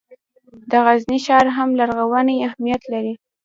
د 0.69 0.71
غزني 0.85 1.19
ښار 1.25 1.45
هم 1.57 1.69
لرغونی 1.79 2.35
اهمیت 2.47 2.81
لري. 2.93 3.13